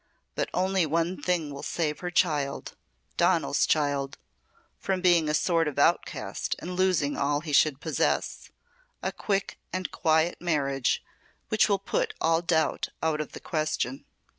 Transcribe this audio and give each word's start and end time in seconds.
But 0.33 0.49
only 0.51 0.87
one 0.87 1.21
thing 1.21 1.53
will 1.53 1.61
save 1.61 1.99
her 1.99 2.09
child 2.09 2.75
Donal's 3.17 3.67
child 3.67 4.17
from 4.79 4.99
being 4.99 5.29
a 5.29 5.35
sort 5.35 5.67
of 5.67 5.77
outcast 5.77 6.55
and 6.57 6.75
losing 6.75 7.15
all 7.17 7.41
he 7.41 7.53
should 7.53 7.79
possess 7.79 8.49
a 9.03 9.11
quick 9.11 9.59
and 9.71 9.91
quiet 9.91 10.41
marriage 10.41 11.03
which 11.49 11.69
will 11.69 11.77
put 11.77 12.15
all 12.19 12.41
doubt 12.41 12.87
out 13.03 13.21
of 13.21 13.33
the 13.33 13.39
question." 13.39 14.05